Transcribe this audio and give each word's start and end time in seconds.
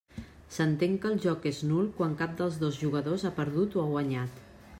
S'entén 0.53 0.95
que 1.03 1.09
el 1.09 1.19
joc 1.25 1.45
és 1.51 1.59
nul 1.73 1.91
quan 1.99 2.17
cap 2.23 2.35
dels 2.41 2.59
dos 2.65 2.81
jugadors 2.87 3.27
ha 3.31 3.35
perdut 3.43 3.79
o 3.79 3.85
ha 3.85 3.89
guanyat. 3.97 4.47